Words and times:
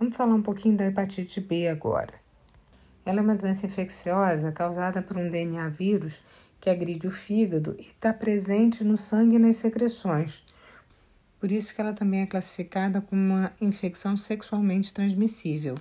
Vamos 0.00 0.16
falar 0.16 0.34
um 0.34 0.40
pouquinho 0.40 0.78
da 0.78 0.86
hepatite 0.86 1.42
B 1.42 1.68
agora. 1.68 2.14
Ela 3.04 3.18
é 3.18 3.22
uma 3.22 3.34
doença 3.34 3.66
infecciosa 3.66 4.50
causada 4.50 5.02
por 5.02 5.18
um 5.18 5.28
DNA 5.28 5.68
vírus 5.68 6.22
que 6.58 6.70
agride 6.70 7.06
o 7.06 7.10
fígado 7.10 7.76
e 7.78 7.82
está 7.82 8.10
presente 8.10 8.82
no 8.82 8.96
sangue 8.96 9.36
e 9.36 9.38
nas 9.38 9.56
secreções. 9.56 10.42
Por 11.38 11.52
isso 11.52 11.74
que 11.74 11.82
ela 11.82 11.92
também 11.92 12.22
é 12.22 12.26
classificada 12.26 13.02
como 13.02 13.20
uma 13.20 13.52
infecção 13.60 14.16
sexualmente 14.16 14.90
transmissível. 14.90 15.74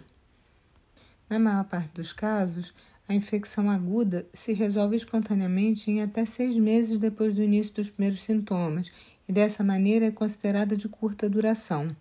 Na 1.30 1.40
maior 1.40 1.64
parte 1.64 1.94
dos 1.94 2.12
casos, 2.12 2.74
a 3.08 3.14
infecção 3.14 3.70
aguda 3.70 4.28
se 4.34 4.52
resolve 4.52 4.98
espontaneamente 4.98 5.90
em 5.90 6.02
até 6.02 6.26
seis 6.26 6.58
meses 6.58 6.98
depois 6.98 7.34
do 7.34 7.42
início 7.42 7.74
dos 7.74 7.90
primeiros 7.90 8.22
sintomas 8.22 8.92
e 9.30 9.32
dessa 9.32 9.64
maneira 9.64 10.08
é 10.08 10.12
considerada 10.12 10.76
de 10.76 10.90
curta 10.90 11.30
duração. 11.30 11.96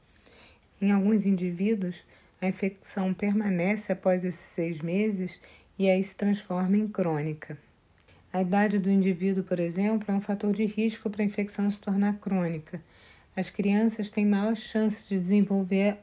Em 0.80 0.92
alguns 0.92 1.26
indivíduos, 1.26 2.02
a 2.40 2.46
infecção 2.46 3.12
permanece 3.12 3.92
após 3.92 4.24
esses 4.24 4.40
seis 4.40 4.80
meses 4.80 5.40
e 5.78 5.88
aí 5.88 6.02
se 6.02 6.14
transforma 6.14 6.76
em 6.76 6.86
crônica. 6.86 7.58
A 8.32 8.42
idade 8.42 8.78
do 8.78 8.90
indivíduo, 8.90 9.42
por 9.42 9.58
exemplo, 9.58 10.12
é 10.12 10.14
um 10.14 10.20
fator 10.20 10.52
de 10.52 10.64
risco 10.64 11.08
para 11.08 11.22
a 11.22 11.26
infecção 11.26 11.70
se 11.70 11.80
tornar 11.80 12.18
crônica. 12.18 12.80
As 13.34 13.50
crianças 13.50 14.10
têm 14.10 14.26
maior 14.26 14.54
chance 14.54 15.08
de 15.08 15.18
desenvolver 15.18 15.96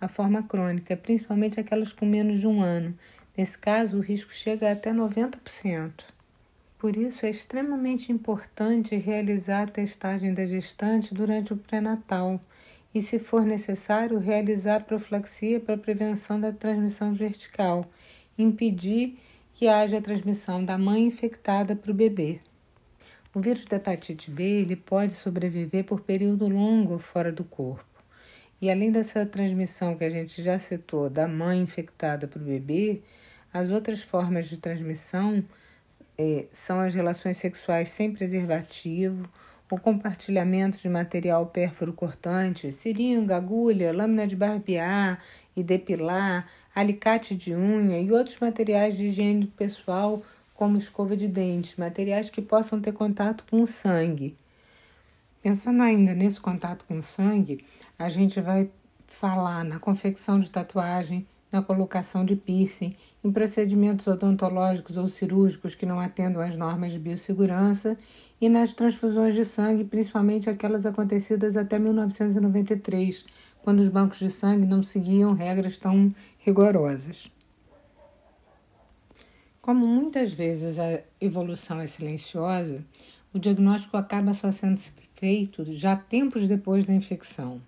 a 0.00 0.08
forma 0.08 0.42
crônica, 0.42 0.96
principalmente 0.96 1.58
aquelas 1.58 1.92
com 1.92 2.06
menos 2.06 2.40
de 2.40 2.46
um 2.46 2.62
ano. 2.62 2.94
Nesse 3.36 3.58
caso, 3.58 3.98
o 3.98 4.00
risco 4.00 4.32
chega 4.32 4.70
até 4.70 4.92
90%. 4.92 6.04
Por 6.78 6.96
isso, 6.96 7.26
é 7.26 7.30
extremamente 7.30 8.12
importante 8.12 8.94
realizar 8.96 9.62
a 9.62 9.70
testagem 9.70 10.32
da 10.32 10.44
gestante 10.44 11.14
durante 11.14 11.52
o 11.52 11.56
pré-natal 11.56 12.40
e, 12.94 13.00
se 13.00 13.18
for 13.18 13.44
necessário, 13.44 14.18
realizar 14.18 14.84
profilaxia 14.84 15.58
para 15.58 15.76
prevenção 15.76 16.40
da 16.40 16.52
transmissão 16.52 17.12
vertical, 17.12 17.90
impedir 18.38 19.18
que 19.52 19.66
haja 19.66 19.98
a 19.98 20.02
transmissão 20.02 20.64
da 20.64 20.78
mãe 20.78 21.04
infectada 21.04 21.74
para 21.74 21.90
o 21.90 21.94
bebê. 21.94 22.40
O 23.34 23.40
vírus 23.40 23.64
da 23.64 23.76
hepatite 23.76 24.30
B 24.30 24.44
ele 24.44 24.76
pode 24.76 25.14
sobreviver 25.14 25.84
por 25.84 26.00
período 26.00 26.48
longo 26.48 26.98
fora 26.98 27.32
do 27.32 27.42
corpo. 27.42 27.84
E 28.60 28.70
além 28.70 28.92
dessa 28.92 29.26
transmissão 29.26 29.96
que 29.96 30.04
a 30.04 30.10
gente 30.10 30.40
já 30.40 30.58
citou 30.58 31.10
da 31.10 31.26
mãe 31.26 31.60
infectada 31.60 32.28
para 32.28 32.40
o 32.40 32.44
bebê, 32.44 33.02
as 33.52 33.70
outras 33.70 34.02
formas 34.02 34.48
de 34.48 34.56
transmissão 34.56 35.44
é, 36.16 36.46
são 36.52 36.78
as 36.78 36.94
relações 36.94 37.36
sexuais 37.36 37.88
sem 37.88 38.12
preservativo, 38.12 39.28
o 39.74 39.80
compartilhamento 39.80 40.78
de 40.78 40.88
material 40.88 41.46
pérfuro 41.46 41.92
cortante, 41.92 42.70
seringa, 42.72 43.36
agulha, 43.36 43.92
lâmina 43.92 44.26
de 44.26 44.36
barbear 44.36 45.20
e 45.56 45.62
depilar, 45.62 46.48
alicate 46.72 47.34
de 47.34 47.54
unha 47.54 47.98
e 47.98 48.12
outros 48.12 48.38
materiais 48.38 48.96
de 48.96 49.06
higiene 49.06 49.46
pessoal, 49.48 50.22
como 50.54 50.78
escova 50.78 51.16
de 51.16 51.26
dentes, 51.26 51.76
materiais 51.76 52.30
que 52.30 52.40
possam 52.40 52.80
ter 52.80 52.92
contato 52.92 53.44
com 53.50 53.62
o 53.62 53.66
sangue. 53.66 54.36
Pensando 55.42 55.82
ainda 55.82 56.14
nesse 56.14 56.40
contato 56.40 56.84
com 56.86 56.98
o 56.98 57.02
sangue, 57.02 57.64
a 57.98 58.08
gente 58.08 58.40
vai 58.40 58.70
falar 59.04 59.64
na 59.64 59.80
confecção 59.80 60.38
de 60.38 60.50
tatuagem, 60.50 61.26
na 61.54 61.62
colocação 61.62 62.24
de 62.24 62.34
piercing, 62.34 62.92
em 63.22 63.30
procedimentos 63.30 64.08
odontológicos 64.08 64.96
ou 64.96 65.06
cirúrgicos 65.06 65.76
que 65.76 65.86
não 65.86 66.00
atendam 66.00 66.42
às 66.42 66.56
normas 66.56 66.90
de 66.90 66.98
biossegurança 66.98 67.96
e 68.40 68.48
nas 68.48 68.74
transfusões 68.74 69.34
de 69.34 69.44
sangue, 69.44 69.84
principalmente 69.84 70.50
aquelas 70.50 70.84
acontecidas 70.84 71.56
até 71.56 71.78
1993, 71.78 73.24
quando 73.62 73.78
os 73.78 73.88
bancos 73.88 74.18
de 74.18 74.28
sangue 74.30 74.66
não 74.66 74.82
seguiam 74.82 75.32
regras 75.32 75.78
tão 75.78 76.12
rigorosas. 76.38 77.30
Como 79.62 79.86
muitas 79.86 80.32
vezes 80.32 80.80
a 80.80 81.00
evolução 81.20 81.80
é 81.80 81.86
silenciosa, 81.86 82.84
o 83.32 83.38
diagnóstico 83.38 83.96
acaba 83.96 84.34
só 84.34 84.50
sendo 84.50 84.80
feito 85.14 85.64
já 85.72 85.94
tempos 85.94 86.48
depois 86.48 86.84
da 86.84 86.92
infecção. 86.92 87.62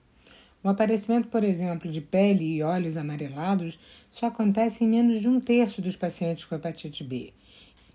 O 0.66 0.68
aparecimento, 0.68 1.28
por 1.28 1.44
exemplo, 1.44 1.88
de 1.88 2.00
pele 2.00 2.56
e 2.56 2.60
olhos 2.60 2.96
amarelados 2.96 3.78
só 4.10 4.26
acontece 4.26 4.82
em 4.82 4.88
menos 4.88 5.20
de 5.20 5.28
um 5.28 5.38
terço 5.38 5.80
dos 5.80 5.94
pacientes 5.94 6.44
com 6.44 6.56
hepatite 6.56 7.04
B. 7.04 7.32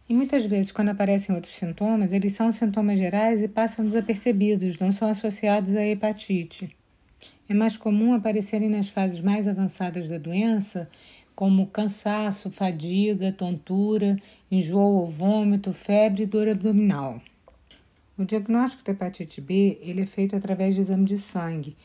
E 0.08 0.14
muitas 0.14 0.46
vezes, 0.46 0.72
quando 0.72 0.88
aparecem 0.88 1.36
outros 1.36 1.54
sintomas, 1.54 2.14
eles 2.14 2.32
são 2.32 2.50
sintomas 2.50 2.98
gerais 2.98 3.44
e 3.44 3.50
passam 3.50 3.84
desapercebidos, 3.84 4.80
não 4.80 4.90
são 4.90 5.10
associados 5.10 5.76
à 5.76 5.86
hepatite. 5.86 6.74
É 7.50 7.54
mais 7.54 7.76
comum 7.76 8.14
aparecerem 8.14 8.70
nas 8.70 8.88
fases 8.88 9.20
mais 9.20 9.50
avançadas 9.50 10.08
da 10.08 10.18
doença, 10.18 10.90
como 11.36 11.68
cansaço, 11.68 12.50
fadiga, 12.50 13.34
tontura, 13.34 14.16
enjoo 14.50 15.02
ou 15.02 15.08
vômito, 15.08 15.74
febre 15.74 16.24
e 16.24 16.26
dor 16.26 16.48
abdominal. 16.48 17.22
O 18.18 18.24
diagnóstico 18.24 18.82
da 18.86 18.94
hepatite 18.94 19.42
B 19.42 19.78
ele 19.82 20.04
é 20.04 20.06
feito 20.06 20.38
através 20.38 20.76
de 20.76 20.82
exame 20.82 21.04
de 21.04 21.18
sangue, 21.18 21.76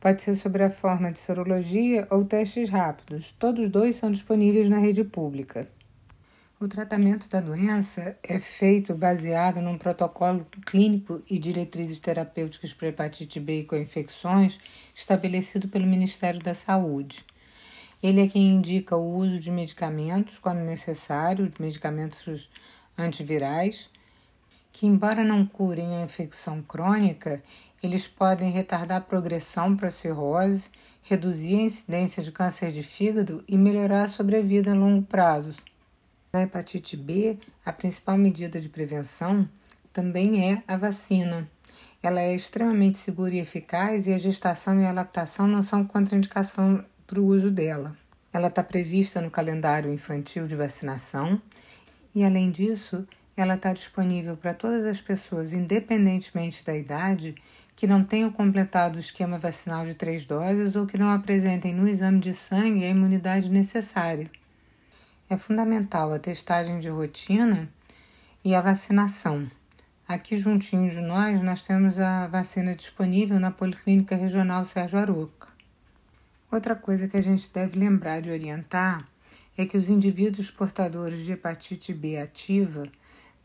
Pode 0.00 0.22
ser 0.22 0.34
sobre 0.34 0.62
a 0.62 0.70
forma 0.70 1.12
de 1.12 1.18
sorologia 1.18 2.08
ou 2.10 2.24
testes 2.24 2.70
rápidos. 2.70 3.32
Todos 3.32 3.68
dois 3.68 3.96
são 3.96 4.10
disponíveis 4.10 4.66
na 4.66 4.78
rede 4.78 5.04
pública. 5.04 5.68
O 6.58 6.66
tratamento 6.66 7.28
da 7.28 7.38
doença 7.38 8.16
é 8.22 8.38
feito 8.38 8.94
baseado 8.94 9.60
num 9.60 9.76
protocolo 9.76 10.46
clínico 10.64 11.22
e 11.28 11.38
diretrizes 11.38 12.00
terapêuticas 12.00 12.72
para 12.72 12.88
hepatite 12.88 13.38
B 13.38 13.60
e 13.60 13.64
co-infecções 13.64 14.58
estabelecido 14.94 15.68
pelo 15.68 15.86
Ministério 15.86 16.40
da 16.40 16.54
Saúde. 16.54 17.22
Ele 18.02 18.22
é 18.22 18.26
quem 18.26 18.54
indica 18.54 18.96
o 18.96 19.18
uso 19.18 19.38
de 19.38 19.50
medicamentos, 19.50 20.38
quando 20.38 20.60
necessário, 20.60 21.52
medicamentos 21.60 22.48
antivirais, 22.96 23.90
que, 24.80 24.86
embora 24.86 25.22
não 25.22 25.44
curem 25.44 25.94
a 25.94 26.00
infecção 26.00 26.62
crônica, 26.62 27.42
eles 27.82 28.08
podem 28.08 28.50
retardar 28.50 28.96
a 28.96 29.04
progressão 29.04 29.76
para 29.76 29.88
a 29.88 29.90
cirrose, 29.90 30.70
reduzir 31.02 31.56
a 31.56 31.60
incidência 31.60 32.22
de 32.22 32.32
câncer 32.32 32.72
de 32.72 32.82
fígado 32.82 33.44
e 33.46 33.58
melhorar 33.58 34.04
a 34.04 34.08
sobrevida 34.08 34.70
a 34.70 34.74
longo 34.74 35.02
prazo. 35.02 35.52
Na 36.32 36.44
hepatite 36.44 36.96
B, 36.96 37.36
a 37.62 37.74
principal 37.74 38.16
medida 38.16 38.58
de 38.58 38.70
prevenção 38.70 39.46
também 39.92 40.50
é 40.50 40.62
a 40.66 40.78
vacina. 40.78 41.46
Ela 42.02 42.22
é 42.22 42.34
extremamente 42.34 42.96
segura 42.96 43.34
e 43.34 43.40
eficaz 43.40 44.06
e 44.06 44.14
a 44.14 44.18
gestação 44.18 44.80
e 44.80 44.86
a 44.86 44.92
lactação 44.92 45.46
não 45.46 45.60
são 45.60 45.84
contraindicação 45.84 46.82
para 47.06 47.20
o 47.20 47.26
uso 47.26 47.50
dela. 47.50 47.94
Ela 48.32 48.48
está 48.48 48.62
prevista 48.62 49.20
no 49.20 49.30
calendário 49.30 49.92
infantil 49.92 50.46
de 50.46 50.56
vacinação 50.56 51.38
e, 52.14 52.24
além 52.24 52.50
disso, 52.50 53.06
ela 53.40 53.54
está 53.54 53.72
disponível 53.72 54.36
para 54.36 54.52
todas 54.52 54.84
as 54.84 55.00
pessoas, 55.00 55.52
independentemente 55.52 56.64
da 56.64 56.76
idade, 56.76 57.34
que 57.74 57.86
não 57.86 58.04
tenham 58.04 58.30
completado 58.30 58.96
o 58.96 59.00
esquema 59.00 59.38
vacinal 59.38 59.86
de 59.86 59.94
três 59.94 60.26
doses 60.26 60.76
ou 60.76 60.86
que 60.86 60.98
não 60.98 61.08
apresentem 61.08 61.74
no 61.74 61.88
exame 61.88 62.20
de 62.20 62.34
sangue 62.34 62.84
a 62.84 62.90
imunidade 62.90 63.48
necessária. 63.48 64.30
É 65.28 65.38
fundamental 65.38 66.12
a 66.12 66.18
testagem 66.18 66.78
de 66.78 66.88
rotina 66.88 67.68
e 68.44 68.54
a 68.54 68.60
vacinação. 68.60 69.50
Aqui 70.06 70.36
juntinho 70.36 70.90
de 70.90 71.00
nós, 71.00 71.40
nós 71.40 71.62
temos 71.62 71.98
a 71.98 72.26
vacina 72.26 72.74
disponível 72.74 73.40
na 73.40 73.50
Policlínica 73.50 74.16
Regional 74.16 74.64
Sérgio 74.64 74.98
Aroca. 74.98 75.48
Outra 76.50 76.74
coisa 76.74 77.06
que 77.08 77.16
a 77.16 77.22
gente 77.22 77.50
deve 77.50 77.78
lembrar 77.78 78.20
de 78.20 78.28
orientar 78.28 79.08
é 79.56 79.64
que 79.64 79.76
os 79.76 79.88
indivíduos 79.88 80.50
portadores 80.50 81.24
de 81.24 81.32
hepatite 81.32 81.94
B 81.94 82.18
ativa 82.18 82.82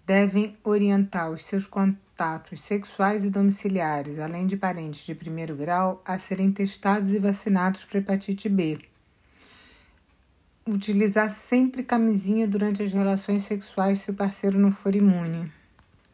devem 0.05 0.55
orientar 0.63 1.31
os 1.31 1.43
seus 1.43 1.66
contatos 1.66 2.61
sexuais 2.61 3.25
e 3.25 3.29
domiciliares, 3.29 4.19
além 4.19 4.45
de 4.45 4.55
parentes 4.55 5.05
de 5.05 5.16
primeiro 5.16 5.55
grau, 5.55 6.01
a 6.05 6.17
serem 6.17 6.51
testados 6.51 7.11
e 7.11 7.19
vacinados 7.19 7.83
para 7.83 7.99
hepatite 7.99 8.47
B. 8.47 8.79
Utilizar 10.67 11.29
sempre 11.29 11.84
camisinha 11.84 12.47
durante 12.47 12.81
as 12.81 12.91
relações 12.91 13.43
sexuais 13.43 13.99
se 13.99 14.11
o 14.11 14.13
parceiro 14.13 14.57
não 14.57 14.72
for 14.72 14.96
imune. 14.96 15.52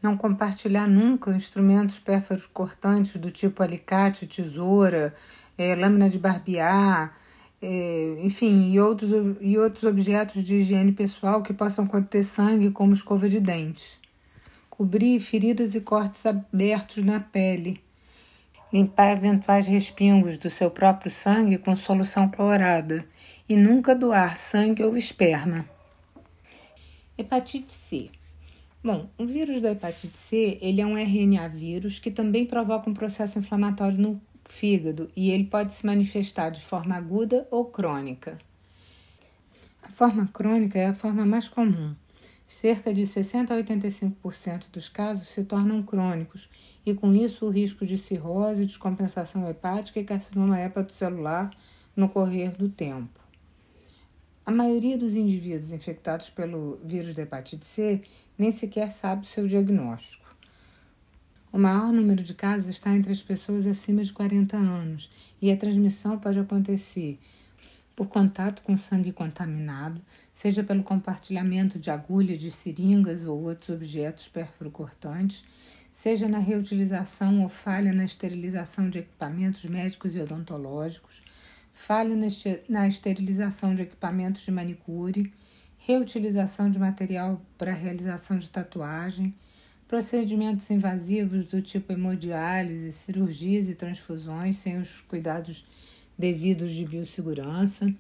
Não 0.02 0.18
compartilhar 0.18 0.88
nunca 0.88 1.32
instrumentos 1.32 2.00
pérforos 2.00 2.48
cortantes 2.48 3.18
do 3.18 3.30
tipo 3.30 3.62
alicate, 3.62 4.26
tesoura, 4.26 5.14
é, 5.58 5.76
lâmina 5.76 6.10
de 6.10 6.18
barbear, 6.18 7.16
enfim, 8.24 8.72
e 8.72 8.80
outros, 8.80 9.12
e 9.40 9.58
outros 9.58 9.84
objetos 9.84 10.44
de 10.44 10.58
higiene 10.58 10.92
pessoal 10.92 11.44
que 11.44 11.54
possam 11.54 11.86
conter 11.86 12.24
sangue, 12.24 12.72
como 12.72 12.94
escova 12.94 13.30
de 13.30 13.40
dentes. 13.40 14.00
Cobrir 14.70 15.20
feridas 15.20 15.76
e 15.76 15.82
cortes 15.82 16.26
abertos 16.26 17.04
na 17.04 17.20
pele. 17.20 17.80
Limpar 18.74 19.12
eventuais 19.12 19.68
respingos 19.68 20.38
do 20.38 20.50
seu 20.50 20.72
próprio 20.72 21.12
sangue 21.12 21.58
com 21.58 21.76
solução 21.76 22.30
clorada. 22.30 23.06
E 23.48 23.56
nunca 23.56 23.94
doar 23.94 24.38
sangue 24.38 24.82
ou 24.82 24.98
esperma. 24.98 25.70
Hepatite 27.18 27.72
C. 27.72 28.10
Bom, 28.84 29.08
o 29.16 29.26
vírus 29.28 29.62
da 29.62 29.72
hepatite 29.72 30.18
C 30.18 30.58
ele 30.60 30.82
é 30.82 30.86
um 30.86 30.98
RNA 30.98 31.48
vírus 31.50 32.00
que 32.00 32.10
também 32.10 32.48
provoca 32.48 32.90
um 32.90 32.94
processo 32.96 33.38
inflamatório 33.38 34.00
no 34.00 34.20
fígado 34.46 35.10
e 35.16 35.32
ele 35.32 35.46
pode 35.46 35.74
se 35.74 35.86
manifestar 35.86 36.50
de 36.50 36.62
forma 36.62 36.96
aguda 36.96 37.48
ou 37.52 37.66
crônica. 37.66 38.38
A 39.82 39.92
forma 39.92 40.28
crônica 40.28 40.78
é 40.78 40.88
a 40.88 40.94
forma 40.94 41.26
mais 41.26 41.50
comum. 41.50 41.96
Cerca 42.46 42.94
de 42.94 43.06
60 43.06 43.54
a 43.54 43.64
85% 43.64 44.70
dos 44.72 44.90
casos 44.90 45.30
se 45.30 45.44
tornam 45.44 45.82
crônicos 45.82 46.50
e, 46.86 46.94
com 46.94 47.14
isso, 47.14 47.46
o 47.46 47.50
risco 47.50 47.86
de 47.86 47.98
cirrose, 47.98 48.66
descompensação 48.66 49.50
hepática 49.50 50.00
e 50.00 50.04
carcinoma 50.04 50.60
hepatocelular 50.60 51.50
no 51.96 52.10
correr 52.10 52.52
do 52.52 52.68
tempo. 52.68 53.22
A 54.46 54.52
maioria 54.52 54.98
dos 54.98 55.16
indivíduos 55.16 55.72
infectados 55.72 56.30
pelo 56.30 56.80
vírus 56.84 57.16
da 57.16 57.22
hepatite 57.22 57.66
C 57.66 58.02
nem 58.38 58.52
sequer 58.52 58.92
sabe 58.92 59.24
o 59.24 59.30
seu 59.30 59.48
diagnóstico. 59.48 60.21
O 61.52 61.58
maior 61.58 61.92
número 61.92 62.24
de 62.24 62.34
casos 62.34 62.70
está 62.70 62.96
entre 62.96 63.12
as 63.12 63.22
pessoas 63.22 63.68
acima 63.68 64.04
de 64.04 64.14
40 64.14 64.56
anos 64.56 65.12
e 65.42 65.52
a 65.52 65.58
transmissão 65.58 66.18
pode 66.18 66.40
acontecer 66.40 67.20
por 67.94 68.08
contato 68.08 68.64
com 68.64 68.78
sangue 68.78 69.12
contaminado, 69.12 70.02
seja 70.34 70.64
pelo 70.64 70.82
compartilhamento 70.82 71.78
de 71.78 71.92
agulha 71.92 72.38
de 72.38 72.50
seringas 72.50 73.26
ou 73.26 73.44
outros 73.44 73.70
objetos 73.70 74.30
perfuro-cortantes, 74.30 75.44
seja 75.92 76.28
na 76.28 76.40
reutilização 76.40 77.42
ou 77.42 77.50
falha 77.50 77.92
na 77.92 78.06
esterilização 78.06 78.90
de 78.90 79.00
equipamentos 79.00 79.66
médicos 79.66 80.16
e 80.16 80.22
odontológicos, 80.22 81.22
falha 81.72 82.16
na 82.70 82.88
esterilização 82.88 83.76
de 83.76 83.82
equipamentos 83.82 84.44
de 84.44 84.52
manicure, 84.52 85.34
reutilização 85.78 86.72
de 86.72 86.80
material 86.80 87.42
para 87.58 87.74
realização 87.74 88.38
de 88.38 88.50
tatuagem, 88.50 89.36
procedimentos 89.92 90.72
invasivos 90.72 91.44
do 91.44 91.62
tipo 91.62 91.92
hemodiálise, 91.92 92.94
cirurgias 92.94 93.68
e 93.68 93.76
transfusões 93.76 94.56
sem 94.56 94.78
os 94.78 95.02
cuidados 95.02 95.66
devidos 96.18 96.72
de 96.72 96.86
biossegurança, 96.86 97.94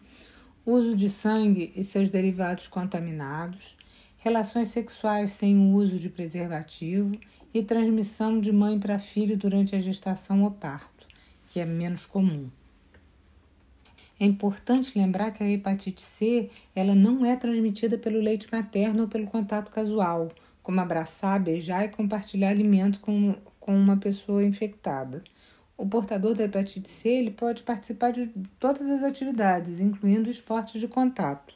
uso 0.66 0.96
de 0.96 1.10
sangue 1.10 1.74
e 1.76 1.84
seus 1.84 2.08
derivados 2.08 2.70
contaminados, 2.70 3.76
relações 4.20 4.70
sexuais 4.70 5.32
sem 5.32 5.58
o 5.58 5.76
uso 5.76 6.00
de 6.00 6.08
preservativo 6.08 7.12
e 7.54 7.62
transmissão 7.62 8.40
de 8.40 8.54
mãe 8.54 8.80
para 8.80 8.98
filho 8.98 9.36
durante 9.36 9.76
a 9.76 9.82
gestação 9.82 10.44
ou 10.44 10.52
parto, 10.52 11.06
que 11.48 11.60
é 11.60 11.66
menos 11.66 12.06
comum. 12.06 12.50
É 14.18 14.24
importante 14.24 14.98
lembrar 14.98 15.32
que 15.32 15.44
a 15.44 15.50
hepatite 15.50 16.04
C 16.04 16.50
ela 16.74 16.96
não 16.96 17.26
é 17.26 17.36
transmitida 17.36 17.98
pelo 17.98 18.22
leite 18.22 18.48
materno 18.50 19.02
ou 19.02 19.10
pelo 19.10 19.28
contato 19.28 19.70
casual, 19.70 20.30
como 20.62 20.80
abraçar, 20.80 21.42
beijar 21.42 21.86
e 21.86 21.90
compartilhar 21.90 22.50
alimento 22.50 23.00
com, 23.00 23.36
com 23.60 23.76
uma 23.76 23.98
pessoa 23.98 24.44
infectada. 24.44 25.24
O 25.78 25.88
portador 25.88 26.36
da 26.36 26.44
hepatite 26.44 26.88
C 26.88 27.10
ele 27.10 27.32
pode 27.32 27.64
participar 27.64 28.12
de 28.12 28.28
todas 28.60 28.88
as 28.90 29.02
atividades, 29.02 29.80
incluindo 29.80 30.30
esportes 30.30 30.80
de 30.80 30.88
contato. 30.88 31.56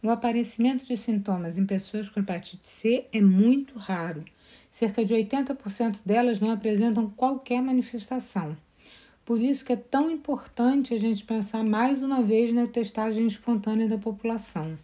O 0.00 0.10
aparecimento 0.10 0.86
de 0.86 0.96
sintomas 0.96 1.58
em 1.58 1.66
pessoas 1.66 2.08
com 2.08 2.20
hepatite 2.20 2.68
C 2.68 3.06
é 3.12 3.20
muito 3.20 3.76
raro. 3.76 4.24
Cerca 4.70 5.04
de 5.04 5.12
80% 5.12 6.02
delas 6.06 6.38
não 6.38 6.52
apresentam 6.52 7.10
qualquer 7.10 7.60
manifestação. 7.60 8.56
Por 9.24 9.40
isso 9.40 9.64
que 9.64 9.72
é 9.72 9.76
tão 9.76 10.08
importante 10.10 10.94
a 10.94 10.96
gente 10.96 11.24
pensar 11.24 11.64
mais 11.64 12.02
uma 12.02 12.22
vez 12.22 12.52
na 12.52 12.66
testagem 12.66 13.26
espontânea 13.26 13.88
da 13.88 13.98
população. 13.98 14.78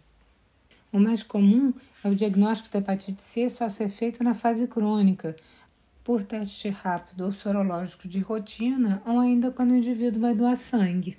O 0.95 0.99
mais 0.99 1.21
comum 1.21 1.73
é 2.01 2.09
o 2.09 2.15
diagnóstico 2.15 2.71
da 2.71 2.79
hepatite 2.79 3.21
C 3.21 3.49
só 3.49 3.67
ser 3.67 3.89
feito 3.89 4.23
na 4.23 4.33
fase 4.33 4.65
crônica, 4.65 5.35
por 6.01 6.23
teste 6.23 6.69
rápido 6.69 7.25
ou 7.25 7.33
sorológico 7.33 8.07
de 8.07 8.19
rotina, 8.19 9.03
ou 9.05 9.19
ainda 9.19 9.51
quando 9.51 9.71
o 9.71 9.75
indivíduo 9.75 10.21
vai 10.21 10.33
doar 10.33 10.55
sangue. 10.55 11.17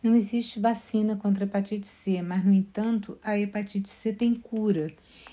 Não 0.00 0.14
existe 0.14 0.60
vacina 0.60 1.16
contra 1.16 1.44
a 1.44 1.48
hepatite 1.48 1.88
C, 1.88 2.22
mas, 2.22 2.44
no 2.44 2.52
entanto, 2.52 3.18
a 3.20 3.36
hepatite 3.36 3.88
C 3.88 4.12
tem 4.12 4.32
cura. 4.32 4.92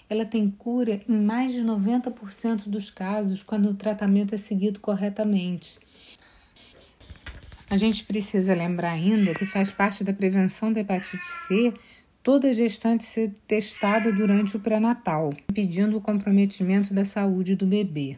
Ela 0.10 0.26
tem 0.26 0.50
cura 0.50 1.00
em 1.08 1.22
mais 1.22 1.54
de 1.54 1.62
90% 1.62 2.68
dos 2.68 2.90
casos 2.90 3.44
quando 3.44 3.70
o 3.70 3.76
tratamento 3.76 4.34
é 4.34 4.40
seguido 4.40 4.80
corretamente. 4.80 5.78
A 7.70 7.78
gente 7.78 8.04
precisa 8.06 8.56
lembrar 8.56 8.94
ainda 8.94 9.36
que 9.36 9.46
faz 9.46 9.72
parte 9.72 10.04
da 10.04 10.14
prevenção 10.14 10.72
da 10.72 10.80
hepatite 10.80 11.24
C 11.24 11.74
toda 12.26 12.52
gestante 12.52 13.04
ser 13.04 13.36
testada 13.48 14.12
durante 14.12 14.58
o 14.58 14.60
pré-natal, 14.60 15.32
impedindo 15.48 15.96
o 15.96 16.02
comprometimento 16.02 16.92
da 16.92 17.06
saúde 17.06 17.56
do 17.56 17.68
bebê. 17.68 18.18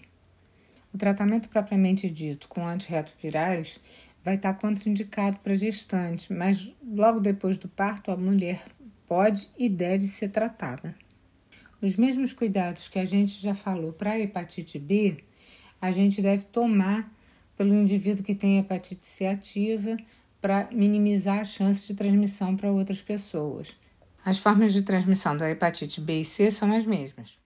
O 0.93 0.97
tratamento 0.97 1.49
propriamente 1.49 2.09
dito 2.09 2.47
com 2.47 2.65
antirretrovirais 2.65 3.81
vai 4.23 4.35
estar 4.35 4.53
contraindicado 4.53 5.39
para 5.39 5.53
gestante, 5.53 6.31
mas 6.31 6.73
logo 6.81 7.19
depois 7.19 7.57
do 7.57 7.67
parto 7.67 8.09
a 8.09 8.15
mulher 8.15 8.63
pode 9.05 9.49
e 9.59 9.67
deve 9.67 10.05
ser 10.05 10.29
tratada. 10.29 10.95
Os 11.81 11.97
mesmos 11.97 12.31
cuidados 12.31 12.87
que 12.87 12.99
a 12.99 13.05
gente 13.05 13.41
já 13.41 13.53
falou 13.53 13.91
para 13.91 14.11
a 14.11 14.19
hepatite 14.19 14.79
B, 14.79 15.17
a 15.81 15.91
gente 15.91 16.21
deve 16.21 16.45
tomar 16.45 17.13
pelo 17.57 17.73
indivíduo 17.73 18.23
que 18.23 18.33
tem 18.33 18.57
hepatite 18.57 19.05
C 19.05 19.27
ativa 19.27 19.97
para 20.39 20.69
minimizar 20.71 21.39
a 21.39 21.43
chance 21.43 21.85
de 21.85 21.93
transmissão 21.93 22.55
para 22.55 22.71
outras 22.71 23.01
pessoas. 23.01 23.75
As 24.27 24.37
formas 24.37 24.73
de 24.73 24.81
transmissão 24.81 25.37
da 25.37 25.49
hepatite 25.49 26.01
B 26.01 26.19
e 26.19 26.25
C 26.25 26.51
são 26.51 26.75
as 26.75 26.85
mesmas. 26.85 27.39